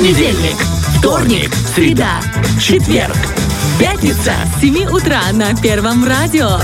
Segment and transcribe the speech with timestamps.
[0.00, 0.56] Понедельник,
[0.96, 2.22] вторник, среда,
[2.58, 3.18] четверг,
[3.78, 6.58] пятница С 7 утра на Первом радио.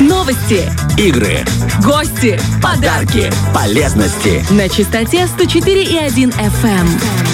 [0.00, 1.44] Новости, игры,
[1.84, 4.42] гости, подарки, полезности.
[4.48, 6.88] на частоте 104,1 FM.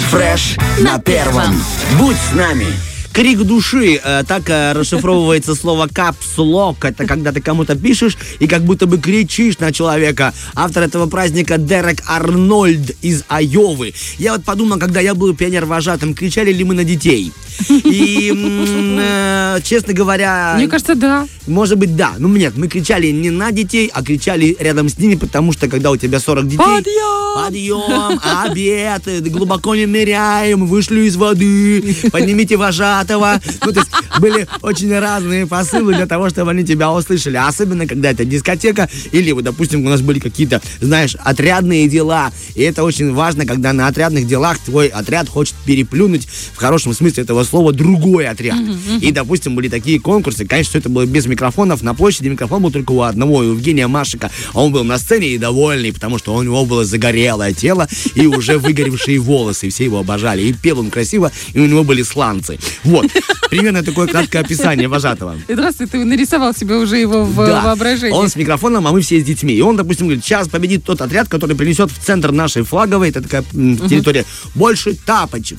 [0.09, 1.55] Фреш на первом.
[1.97, 2.92] Будь с нами.
[3.13, 6.83] Крик души, э, так э, расшифровывается слово капслок.
[6.83, 10.33] Это когда ты кому-то пишешь и как будто бы кричишь на человека.
[10.55, 13.93] Автор этого праздника Дерек Арнольд из Айовы.
[14.17, 17.31] Я вот подумал, когда я был пионер-вожатым, кричали ли мы на детей?
[17.69, 20.53] И, э, честно говоря...
[20.55, 21.27] Мне кажется, да.
[21.45, 22.13] Может быть, да.
[22.17, 25.91] Ну, нет, мы кричали не на детей, а кричали рядом с ними, потому что, когда
[25.91, 26.57] у тебя 40 детей...
[26.57, 27.45] Подъем!
[27.45, 28.19] Подъем!
[28.43, 29.31] Обед!
[29.31, 32.57] Глубоко не ныряем, вышли из воды, поднимите
[33.03, 33.39] вожатого.
[33.65, 37.37] Ну, то есть, были очень разные посылы для того, чтобы они тебя услышали.
[37.37, 42.31] Особенно, когда это дискотека, или, вот, допустим, у нас были какие-то, знаешь, отрядные дела.
[42.55, 47.23] И это очень важно, когда на отрядных делах твой отряд хочет переплюнуть, в хорошем смысле
[47.23, 48.59] этого слова, другой отряд.
[49.01, 50.45] И, допустим, были такие конкурсы.
[50.45, 51.81] Конечно, все это было без микрофонов.
[51.81, 54.31] На площади микрофон был только у одного, у Евгения Машика.
[54.53, 58.25] А Он был на сцене и довольный, потому что у него было загорелое тело и
[58.25, 59.69] уже выгоревшие волосы.
[59.69, 60.43] Все его обожали.
[60.43, 62.59] И пел он красиво, и у него были сланцы.
[62.93, 63.07] Вот.
[63.49, 65.35] Примерно такое краткое описание вожатого.
[65.49, 67.61] Здравствуй, ты нарисовал себе уже его в Да.
[67.61, 68.15] воображении.
[68.15, 69.53] Он с микрофоном, а мы все с детьми.
[69.53, 73.21] И он, допустим, говорит, сейчас победит тот отряд, который принесет в центр нашей флаговой, это
[73.21, 73.43] такая
[73.89, 75.57] территория, больше тапочек.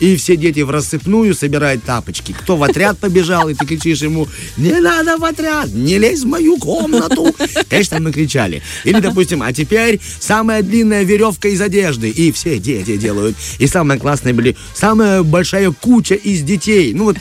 [0.00, 2.32] И все дети в рассыпную собирают тапочки.
[2.32, 6.26] Кто в отряд побежал, и ты кричишь ему, не надо в отряд, не лезь в
[6.26, 7.34] мою комнату.
[7.68, 8.62] Конечно, мы кричали.
[8.84, 12.10] Или, допустим, а теперь самая длинная веревка из одежды.
[12.10, 13.36] И все дети делают.
[13.58, 16.92] И самое классное были, самая большая куча из детей.
[16.92, 17.16] Ну вот,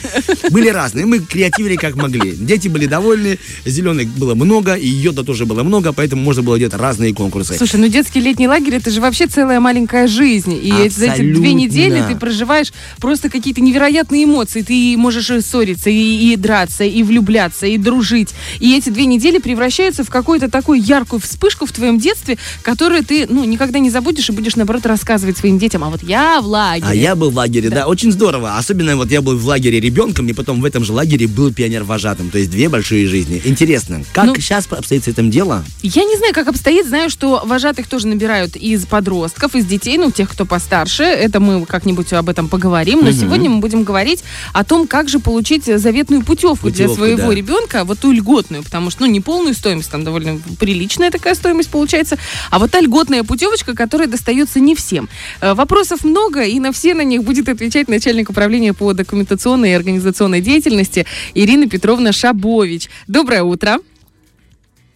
[0.51, 1.05] были разные.
[1.05, 2.31] Мы креативили как могли.
[2.33, 6.73] Дети были довольны, зеленых было много, и йода тоже было много, поэтому можно было делать
[6.73, 7.53] разные конкурсы.
[7.57, 10.53] Слушай, ну детский летний лагерь это же вообще целая маленькая жизнь.
[10.53, 11.47] И эти- за эти две Абсолютно.
[11.53, 12.64] недели ты проживаешь
[12.99, 14.61] просто какие-то невероятные эмоции.
[14.61, 18.29] Ты можешь и ссориться, и, и драться, и влюбляться, и дружить.
[18.59, 23.27] И эти две недели превращаются в какую-то такую яркую вспышку в твоем детстве, которую ты
[23.29, 25.83] ну, никогда не забудешь и будешь, наоборот, рассказывать своим детям.
[25.83, 26.87] А вот я в лагере.
[26.87, 27.87] А я был в лагере, да.
[27.87, 28.57] очень здорово.
[28.57, 32.29] Особенно вот я был в лагере ребенком, и потом в этом же лагере был пионер-вожатым.
[32.29, 33.41] То есть две большие жизни.
[33.43, 35.63] Интересно, как Ну- сейчас обстоит с этим дело?
[35.81, 36.87] Я не знаю, как обстоит.
[36.87, 41.03] Знаю, что вожатых тоже набирают из подростков, из детей, ну, тех, кто постарше.
[41.03, 43.03] Это мы как-нибудь об этом поговорим.
[43.03, 44.23] Но сегодня мы будем говорить
[44.53, 47.35] о том, как же получить заветную путевку, для Путевку, своего да.
[47.35, 51.69] ребенка, вот ту льготную, потому что, ну, не полную стоимость, там довольно приличная такая стоимость
[51.69, 52.17] получается,
[52.51, 55.09] а вот та льготная путевочка, которая достается не всем.
[55.41, 59.73] Э, Вопросов много, и на все на них будет отвечать начальник управления по документационной и
[59.73, 62.89] организационной деятельности Ирина Петровна Шабович.
[63.07, 63.79] Доброе утро.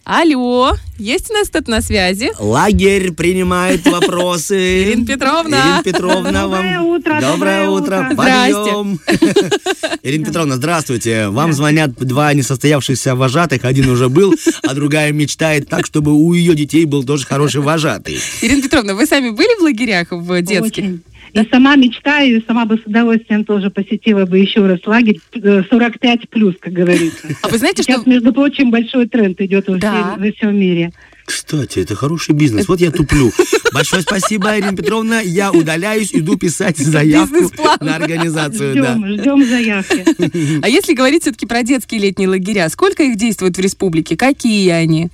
[0.04, 2.32] Алло, есть у нас тут на связи?
[2.38, 4.82] Лагерь принимает вопросы.
[4.84, 5.58] Ирина Петровна.
[5.58, 6.62] Ирина Петровна, вам...
[6.62, 7.98] Доброе утро, Доброе доброе утро.
[8.06, 8.16] утро.
[8.16, 9.00] Подъем.
[10.02, 11.28] Ирина Петровна, здравствуйте.
[11.28, 13.64] Вам звонят два несостоявшихся вожатых.
[13.64, 18.18] Один уже был, а другая мечтает так, чтобы у ее детей был тоже хороший вожатый.
[18.40, 20.82] Ирина Петровна, вы сами были в лагерях в детских?
[20.84, 21.02] Очень.
[21.32, 25.62] И сама мечтаю, и сама бы с удовольствием тоже посетила бы еще раз лагерь э,
[25.68, 27.28] 45 плюс, как говорится.
[27.42, 28.10] А вы знаете, Сейчас, что...
[28.10, 30.14] между прочим, большой тренд идет во, Да.
[30.16, 30.92] всей- во всем мире.
[31.24, 32.66] Кстати, это хороший бизнес.
[32.66, 33.30] Вот я туплю.
[33.72, 35.20] Большое спасибо, Ирина Петровна.
[35.20, 38.74] Я удаляюсь, иду писать заявку на организацию.
[38.74, 38.94] Да.
[38.96, 40.60] Ждем, ждем заявки.
[40.64, 44.16] А если говорить все-таки про детские летние лагеря, сколько их действует в республике?
[44.16, 45.08] Какие они?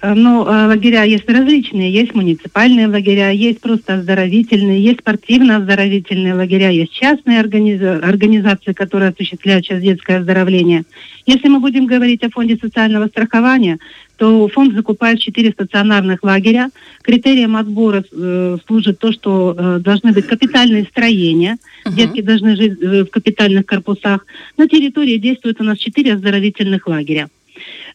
[0.00, 1.92] Э, Ну, э, лагеря есть различные.
[1.92, 9.64] Есть муниципальные лагеря, есть просто оздоровительные, есть спортивно-оздоровительные лагеря, есть частные организа- организации, которые осуществляют
[9.64, 10.84] сейчас детское оздоровление.
[11.26, 13.78] Если мы будем говорить о фонде социального страхования,
[14.16, 16.70] то фонд закупает четыре стационарных лагеря.
[17.02, 21.56] Критерием отбора э, служит то, что э, должны быть капитальные строения.
[21.84, 21.96] Мгм.
[21.96, 24.26] Детки должны жить э, в капитальных корпусах.
[24.56, 27.28] На территории действует у нас четыре оздоровительных лагеря.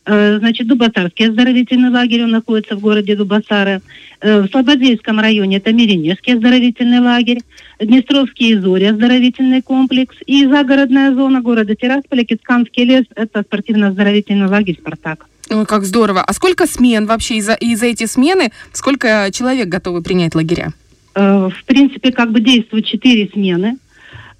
[0.06, 3.82] Э, Значит, Дубасарский оздоровительный лагерь, он находится в городе Дубасары.
[4.22, 7.40] Э, В Слободейском районе это Миренежский оздоровительный лагерь,
[7.80, 15.28] Днестровский Изори оздоровительный комплекс и загородная зона города Тирасполя, Кицканский лес, это спортивно-оздоровительный лагерь «Спартак».
[15.50, 16.24] Ой, как здорово.
[16.24, 17.36] А сколько смен вообще?
[17.36, 20.74] И за, и за эти смены сколько человек готовы принять лагеря?
[21.16, 23.78] Э, В принципе, как бы действуют четыре смены.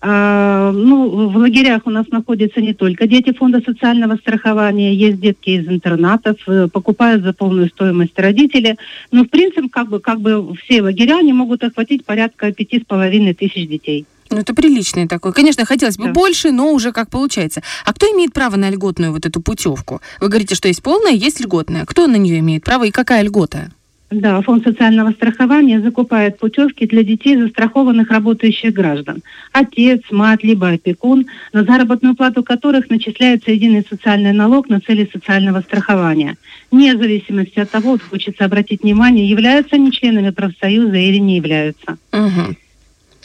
[0.06, 5.52] А, Ну, в лагерях у нас находятся не только дети фонда социального страхования, есть детки
[5.52, 8.76] из интернатов, э, покупают за полную стоимость родители.
[9.12, 12.86] Но, в принципе, как бы, как бы все лагеря, они могут охватить порядка пяти с
[12.86, 14.06] половиной тысяч детей.
[14.30, 15.32] Ну, это приличный такой.
[15.32, 16.12] Конечно, хотелось бы Да.
[16.12, 17.62] больше, но уже как получается.
[17.86, 20.02] А кто имеет право на льготную вот эту путевку?
[20.20, 21.86] Вы говорите, что есть полная, есть льготная.
[21.86, 23.70] Кто на нее имеет право и какая льгота?
[24.14, 29.24] Да, фонд социального страхования закупает путевки для детей застрахованных работающих граждан.
[29.52, 35.62] Отец, мать, либо опекун, на заработную плату которых начисляется единый социальный налог на цели социального
[35.62, 36.38] страхования.
[36.70, 41.98] Вне зависимости от того, вот хочется обратить внимание, являются они членами профсоюза или не являются.
[42.12, 42.56] Мгм.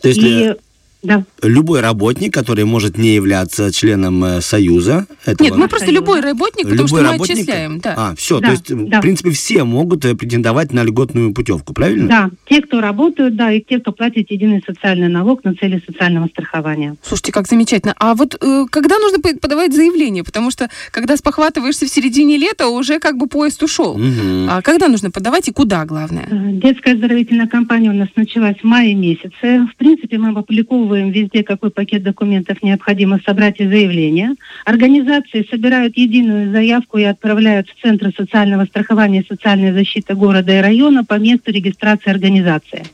[0.01, 0.57] То есть И, э,
[1.03, 1.23] да.
[1.43, 6.01] Любой работник, который может не являться членом э, союза, этого, Нет, мы просто Союза.
[6.01, 7.81] любой работник, потому что мы работник- отчисляем.
[7.81, 7.95] Да.
[7.97, 9.01] А, все, Да, то есть, в да.
[9.01, 12.09] принципе, все могут э, претендовать на льготную путевку, правильно?
[12.09, 16.27] Да, те, кто работают, да, и те, кто платит единый социальный налог на цели социального
[16.29, 16.97] страхования.
[17.03, 17.95] Слушайте, как замечательно.
[17.99, 20.25] А вот э, когда нужно по- подавать заявление?
[20.25, 23.97] Потому что когда спохватываешься в середине лета, уже как бы поезд ушел.
[23.97, 24.49] Мгм.
[24.51, 26.27] А когда нужно подавать и куда, главное?
[26.31, 29.67] Э, Детская оздоровительная кампания у нас началась в мае месяце.
[29.73, 34.35] В принципе, мы опубликовываем везде, какой пакет документов необходимо собрать и заявление.
[34.65, 40.61] Организации собирают единую заявку и отправляют в Центр социального страхования и социальной защиты города и
[40.61, 42.85] района по месту регистрации организации.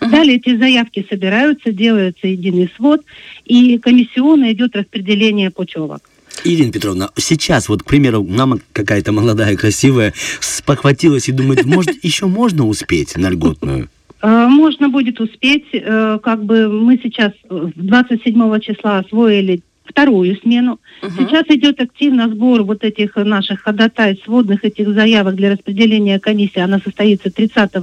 [0.00, 3.02] Далее эти заявки собираются, делается единый свод,
[3.44, 6.00] и комиссионно идет распределение путевок.
[6.44, 12.26] Ирина Петровна, сейчас вот, к примеру, мама какая-то молодая, красивая, спохватилась и думает, может, еще
[12.26, 13.90] можно успеть на льготную?
[14.22, 20.78] Э, Можно будет успеть, э, как бы мы сейчас э, 27 числа освоили вторую смену.
[21.02, 21.10] Мгм.
[21.18, 26.60] Сейчас идет активно сбор вот этих наших ходатайств, сводных этих заявок для распределения комиссии.
[26.60, 27.74] Она состоится 30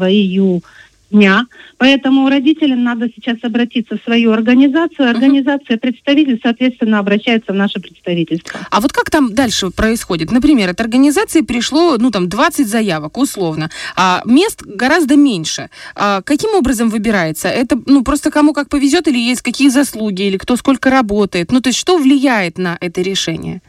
[1.09, 1.47] июня.
[1.77, 5.09] Поэтому родителям надо сейчас обратиться в свою организацию.
[5.09, 8.59] Организация представитель, соответственно, обращается в наше представительство.
[8.71, 10.31] А вот как там дальше происходит?
[10.31, 15.69] Например, от организации пришло, ну, там, 20 заявок, условно, а мест гораздо меньше.
[15.95, 17.47] А каким образом выбирается?
[17.47, 21.51] Это, ну, просто кому как повезет, или есть какие заслуги, или кто сколько работает?
[21.51, 23.61] Ну, то есть что влияет на это решение?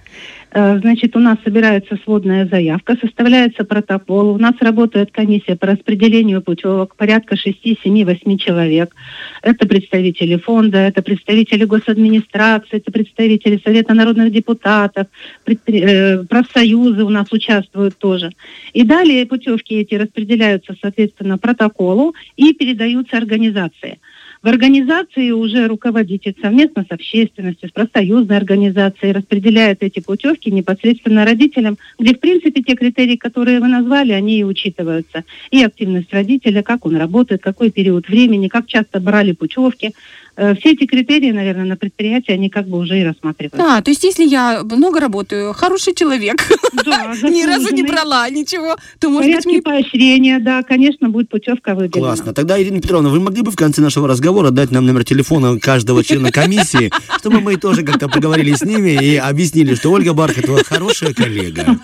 [0.50, 4.30] Э, Значит, у нас собирается сводная заявка, составляется протокол.
[4.30, 8.94] У нас работает комиссия по распределению путевок, порядка 6, 7, 8 человек.
[9.42, 15.06] Это представители фонда, это представители госадминистрации, это представители Совета народных депутатов,
[15.46, 18.30] э, профсоюзы у нас участвуют тоже.
[18.72, 23.98] И далее путевки эти распределяются, соответственно, протоколу и передаются организации.
[24.42, 31.76] В организации уже руководитель совместно с общественностью, с профсоюзной организацией распределяет эти путевки непосредственно родителям,
[31.98, 35.24] где, в принципе, те критерии, которые вы назвали, они и учитываются.
[35.50, 39.92] И активность родителя, как он работает, какой период времени, как часто брали путевки.
[40.40, 43.58] Э, Все эти критерии, наверное, на предприятии, они как бы уже и рассматриваются.
[43.60, 46.48] А, то есть если я много работаю, хороший человек,
[46.84, 49.62] Да, ни разу не брала ничего, то, может быть, порядке мне...
[49.62, 52.10] поощрения, да, конечно, будет путевка выделена.
[52.10, 52.32] Классно.
[52.34, 56.04] Тогда, Ирина Петровна, вы могли бы в конце нашего разговора дать нам номер телефона каждого
[56.04, 61.14] члена комиссии, чтобы мы тоже как-то поговорили с ними и объяснили, что Ольга Бархатова хорошая
[61.14, 61.80] коллега.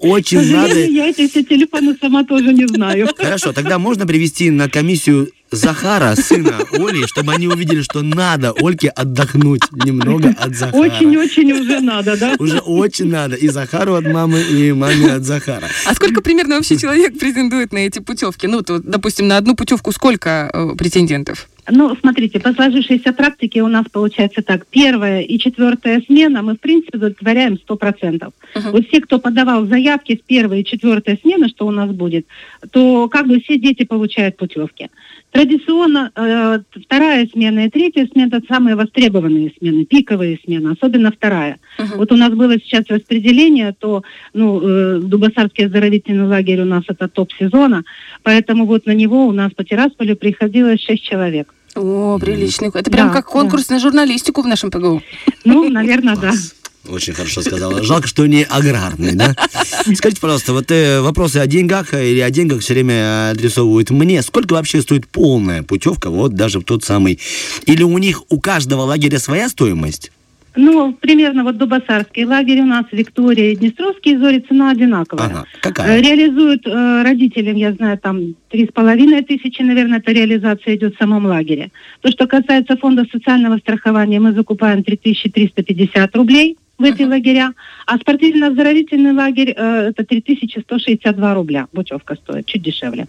[0.00, 0.78] Очень надо...
[0.84, 3.08] я эти все телефоны сама тоже не знаю.
[3.16, 8.88] Хорошо, тогда можно привести на комиссию Захара, сына Оли, чтобы они увидели, что надо Ольке
[8.88, 10.78] отдохнуть немного от Захара.
[10.78, 12.36] Очень-очень уже надо, да?
[12.38, 13.36] Уже очень надо.
[13.36, 15.68] И Захару от мамы, и маме от Захара.
[15.86, 18.46] А сколько примерно вообще человек претендует на эти путевки?
[18.46, 21.48] Ну, вот, допустим, на одну путевку сколько э, претендентов?
[21.70, 24.66] Ну, смотрите, по сложившейся практике у нас получается так.
[24.66, 28.32] Первая и четвертая смена мы, в принципе, удовлетворяем 100%.
[28.54, 28.70] Мгм.
[28.72, 32.26] Вот все, кто подавал заявки с первой и четвертой смены, что у нас будет,
[32.70, 34.88] то как бы все дети получают путевки.
[35.30, 41.58] Традиционно э, вторая смена и третья смена– это самые востребованные смены, пиковые смены, особенно вторая.
[41.78, 41.98] Мгм.
[41.98, 44.02] Вот у нас было сейчас распределение, то
[44.32, 47.84] ну, э, Дубасарский оздоровительный лагерь у нас это топ сезона,
[48.22, 51.54] поэтому вот на него у нас по Тирасполю приходилось 6 человек.
[51.74, 52.70] О, приличный.
[52.72, 55.02] Это прям Да, как конкурс на журналистику в нашем ПГУ.
[55.44, 56.32] Ну, наверное, да.
[56.88, 57.82] Очень хорошо сказала.
[57.82, 59.34] Жалко, что не аграрный, да?
[59.94, 64.22] Скажите, пожалуйста, вот э, вопросы о деньгах э, или о деньгах все время адресовывают мне.
[64.22, 67.18] Сколько вообще стоит полная путевка, вот даже в тот самый...
[67.66, 70.12] Или у них у каждого лагеря своя стоимость?
[70.60, 75.26] Ну, примерно вот Дубасарский лагерь у нас, Виктория и Днестровский зори цена одинаковая.
[75.26, 76.00] Ага, Э, какая?
[76.00, 80.98] Реализуют э, родителям, я знаю, там три с половиной тысячи, наверное, эта реализация идет в
[80.98, 81.70] самом лагере.
[82.00, 87.52] То, что касается фонда социального страхования, мы закупаем 3350 рублей в эти лагеря,
[87.86, 91.66] а спортивно-оздоровительный лагерь э, это 3162 рубля.
[91.72, 93.06] Путевка стоит, чуть дешевле.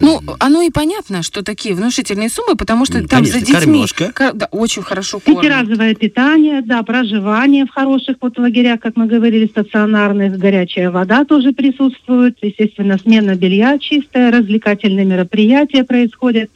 [0.00, 3.54] Ну, оно и понятно, что такие внушительные суммы, потому что М, там конечно, за детьми...
[3.60, 4.12] кормежка.
[4.12, 5.42] ка- Да, очень хорошо кормят.
[5.42, 11.52] Пятиразовое питание, да, проживание в хороших вот лагерях, как мы говорили, стационарных, горячая вода тоже
[11.52, 16.50] присутствует, естественно, смена белья чистая, развлекательные мероприятия происходят.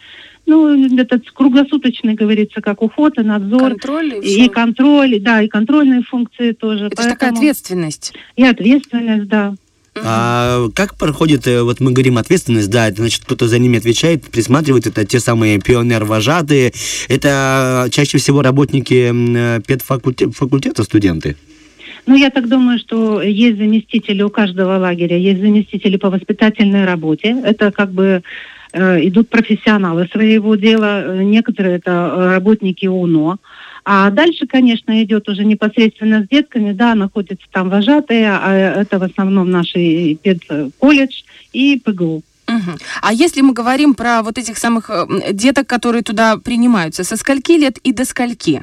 [0.53, 6.03] Ну, этот круглосуточный, говорится, как уход и надзор, Контроль и и контроль, да, и контрольные
[6.03, 6.87] функции тоже.
[6.87, 8.13] Это же такая Поэтому- ответственность.
[8.37, 9.55] И ответственность, да.
[9.95, 14.25] А как проходит, э, вот мы говорим ответственность, да, это значит кто-то за ними отвечает,
[14.25, 16.73] присматривает, это те самые пионер-вожатые,
[17.09, 21.37] это чаще всего работники э, педфакульте- факультета, студенты.
[22.07, 27.37] Ну, я так думаю, что есть заместители у каждого лагеря, есть заместители по воспитательной работе.
[27.45, 28.23] Это как бы
[28.75, 33.39] идут профессионалы своего дела, Э, некоторые это э, работники УНО.
[33.85, 39.03] А дальше, конечно, идет уже непосредственно с детками, да, находятся там вожатые, а это в
[39.03, 42.23] основном наш педколледж и ПГУ.
[43.01, 47.53] А если мы говорим про вот этих самых э, деток, которые туда принимаются, со скольки
[47.53, 48.63] лет и до скольки?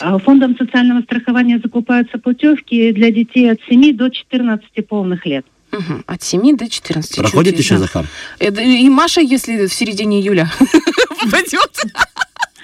[0.00, 5.46] А Фондом социального страхования закупаются путевки для детей от 7 до 14 полных лет.
[5.78, 6.04] Мгм.
[6.06, 7.16] От 7 до 14.
[7.16, 7.80] Проходит Чуть- еще, да.
[7.82, 8.06] Захар?
[8.38, 10.50] Э, И Маша, если в середине июля
[11.20, 11.82] попадет.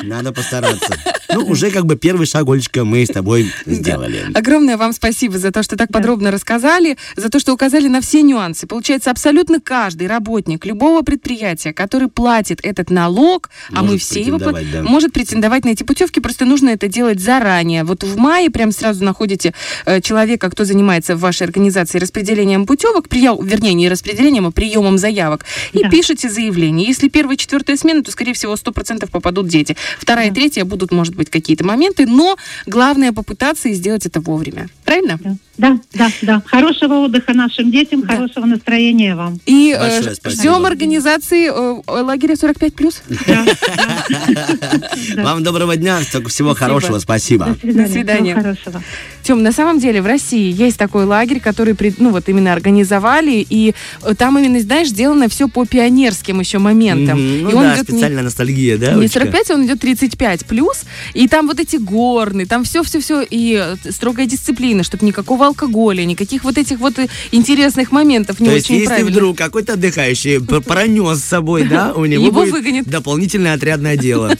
[0.02, 0.94] Надо постараться.
[1.34, 4.26] Ну, уже как бы первый шаг, Олечка, мы с тобой сделали.
[4.34, 8.22] Огромное вам спасибо за то, что так подробно рассказали, за то, что указали на все
[8.22, 8.66] нюансы.
[8.66, 14.38] Получается, абсолютно каждый работник любого предприятия, который платит этот налог, а мы Может все его
[14.38, 14.82] платим, да.
[14.82, 17.84] может претендовать на эти путевки, просто нужно это делать заранее.
[17.84, 19.54] Вот в мае прям сразу находите
[19.86, 24.98] э, человека, кто занимается в вашей организации распределением путевок, прием, вернее, не распределением, а приемом
[24.98, 25.88] заявок, и Да.
[25.88, 26.86] пишете заявление.
[26.86, 29.76] Если первая, четвертая смена, то, скорее всего, 100% попадут дети.
[29.98, 30.34] Вторая, Да.
[30.34, 34.68] третья будут, может быть, какие-то моменты, но главное попытаться и сделать это вовремя.
[34.92, 35.18] Правильно?
[35.22, 36.10] Да, да, да.
[36.22, 36.42] да.
[36.44, 38.14] Хорошего отдыха нашим детям, Да.
[38.14, 39.38] хорошего настроения вам.
[39.46, 40.42] И э, Большое спасибо.
[40.42, 42.94] ждем организации э, лагеря 45+.
[43.26, 44.04] Да, да.
[45.14, 45.24] Да.
[45.24, 47.46] Вам доброго дня, только всего хорошего, спасибо.
[47.46, 47.84] До свидания.
[47.86, 48.32] До свидания.
[48.34, 48.82] Всего хорошего.
[49.22, 53.74] Тем, на самом деле в России есть такой лагерь, который, ну вот именно организовали, и
[54.02, 57.18] э, там именно, знаешь, сделано все по пионерским еще моментам.
[57.42, 59.20] Ну да, специальная ностальгия, да, Не Олечка?
[59.20, 60.84] 45, он идет 35 плюс,
[61.14, 66.44] и там вот эти горны, там все-все-все, и э, строгая дисциплина, чтобы никакого алкоголя, никаких
[66.44, 69.10] вот этих вот э, интересных моментов не То есть, очень если правильно.
[69.10, 72.86] вдруг какой-то отдыхающий пр- пронес с собой, да, у него Его будет выгонят.
[72.86, 74.36] дополнительное отрядное дело.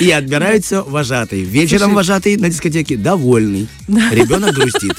[0.00, 1.42] И отбираются вожатые.
[1.44, 1.94] Вечером Слушай.
[1.94, 3.68] вожатый на дискотеке довольный.
[3.88, 4.94] Ребенок грустит.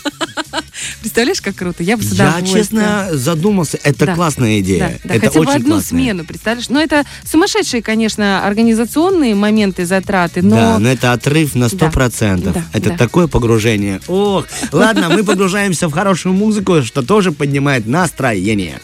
[1.02, 1.84] Представляешь, как круто?
[1.84, 3.80] Я бы с Я, честно, задумался.
[3.84, 4.16] Это Да.
[4.16, 4.80] классная идея.
[4.80, 5.90] Да, да, Это хотя бы очень одну классная.
[6.00, 6.70] смену, представляешь?
[6.70, 10.56] Ну, это сумасшедшие, конечно, организационные моменты, затраты, но...
[10.56, 12.54] Да, но это отрыв на сто процентов.
[12.54, 12.98] Да, это да.
[12.98, 14.02] такое погружение.
[14.08, 18.80] Ох, ладно, мы погружаемся в хорошую музыку, что тоже поднимает настроение.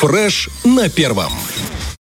[0.00, 1.32] Фреш на первом.